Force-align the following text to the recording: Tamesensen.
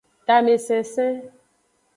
Tamesensen. 0.25 1.13